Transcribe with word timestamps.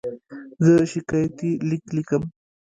زه 0.63 0.73
شکایتي 0.91 1.49
لیک 1.67 1.83
لیکم. 1.95 2.23